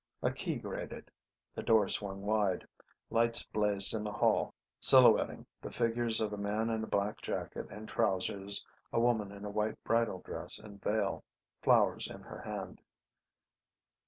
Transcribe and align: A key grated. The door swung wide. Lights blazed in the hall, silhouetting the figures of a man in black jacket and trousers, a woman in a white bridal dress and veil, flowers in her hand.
A 0.23 0.31
key 0.31 0.55
grated. 0.55 1.11
The 1.53 1.61
door 1.61 1.87
swung 1.87 2.23
wide. 2.23 2.65
Lights 3.11 3.43
blazed 3.43 3.93
in 3.93 4.03
the 4.03 4.11
hall, 4.13 4.55
silhouetting 4.79 5.45
the 5.61 5.69
figures 5.69 6.19
of 6.19 6.33
a 6.33 6.37
man 6.37 6.71
in 6.71 6.81
black 6.85 7.21
jacket 7.21 7.67
and 7.69 7.87
trousers, 7.87 8.65
a 8.91 8.99
woman 8.99 9.31
in 9.31 9.45
a 9.45 9.51
white 9.51 9.77
bridal 9.83 10.21
dress 10.21 10.57
and 10.57 10.81
veil, 10.81 11.23
flowers 11.61 12.07
in 12.07 12.21
her 12.21 12.41
hand. 12.41 12.81